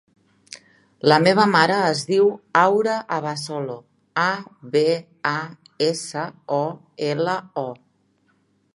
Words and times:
La 1.11 1.17
meva 1.25 1.43
mare 1.51 1.75
es 1.89 2.01
diu 2.13 2.31
Aura 2.63 2.95
Abasolo: 3.19 3.77
a, 4.25 4.27
be, 4.77 4.85
a, 5.35 5.37
essa, 5.93 6.27
o, 6.61 6.67
ela, 7.13 7.41
o. 7.69 7.69